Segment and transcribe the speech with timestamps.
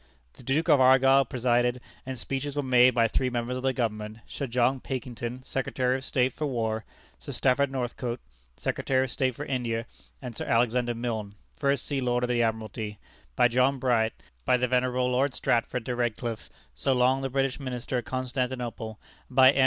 [0.33, 4.17] The Duke of Argyll presided, and speeches were made by three members of the government
[4.27, 6.85] Sir John Pakington, Secretary of State for War;
[7.19, 8.19] Sir Stafford Northcote,
[8.57, 9.85] Secretary of State for India;
[10.19, 12.97] and Sir Alexander Milne, First Sea Lord of the Admiralty;
[13.35, 17.99] by John Bright; by the venerable Lord Stratford de Redcliffe, so long the British Minister
[17.99, 18.99] at Constantinople;
[19.29, 19.59] and by M.